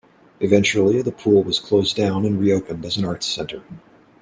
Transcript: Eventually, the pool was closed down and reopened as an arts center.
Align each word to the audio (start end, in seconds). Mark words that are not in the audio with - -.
Eventually, 0.39 1.03
the 1.03 1.11
pool 1.11 1.43
was 1.43 1.59
closed 1.59 1.95
down 1.95 2.25
and 2.25 2.39
reopened 2.39 2.83
as 2.85 2.97
an 2.97 3.05
arts 3.05 3.27
center. 3.27 3.61